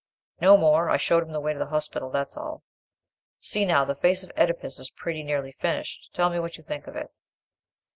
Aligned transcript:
"No 0.41 0.57
more: 0.57 0.89
I 0.89 0.97
showed 0.97 1.21
him 1.21 1.31
the 1.31 1.39
way 1.39 1.53
to 1.53 1.59
the 1.59 1.67
hospital, 1.67 2.09
that's 2.09 2.35
all. 2.35 2.63
See, 3.37 3.65
now, 3.65 3.85
the 3.85 3.93
face 3.93 4.23
of 4.23 4.31
Oedipus 4.35 4.79
is 4.79 4.89
pretty 4.89 5.21
nearly 5.21 5.51
finished; 5.51 6.09
tell 6.11 6.31
me 6.31 6.39
what 6.39 6.57
you 6.57 6.63
think 6.63 6.87
of 6.87 6.95
it." 6.95 7.11